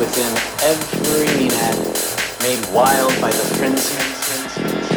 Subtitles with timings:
[0.00, 0.32] within
[0.64, 4.89] every Maenad, made wild by the frenzy.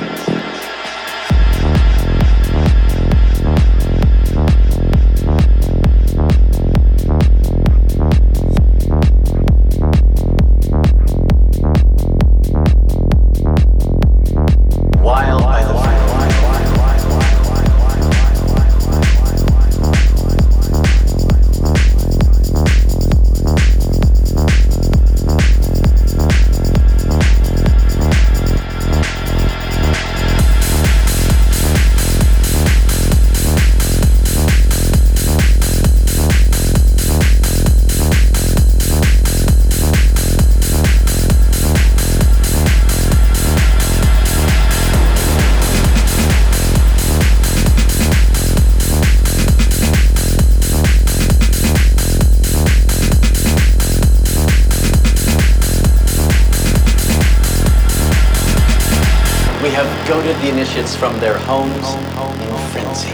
[60.43, 63.13] The initiates from their homes in frenzy.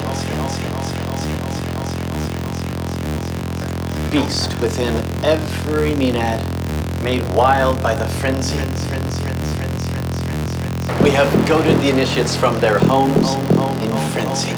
[4.10, 6.42] Beast within every Maenad,
[7.04, 8.58] made wild by the frenzy.
[11.04, 13.36] We have goaded the initiates from their homes
[13.84, 14.56] in frenzy.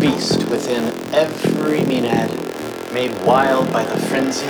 [0.00, 4.46] Beast within every Maenad, made wild by the frenzy.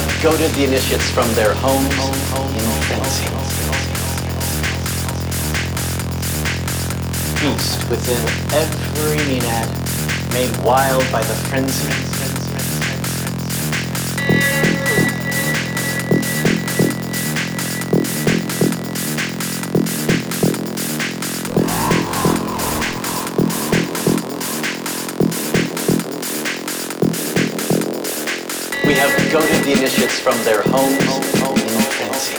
[0.00, 3.24] Have goaded the initiates from their homes in frenzy.
[7.40, 8.20] Beast within
[8.52, 12.15] every Maenad, made wild by the frenzy.
[29.30, 32.36] Goaded the initiates from their homes in frenzy.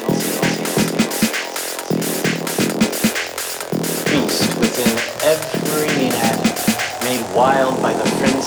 [4.05, 8.46] Beast within every Maenad, made wild by the frenzy.